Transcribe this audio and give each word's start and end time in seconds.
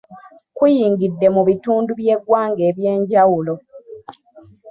Kuyingidde 0.57 1.27
mu 1.35 1.41
bitundu 1.49 1.91
by’eggwanga 1.99 2.61
ebyenjawulo. 2.69 3.53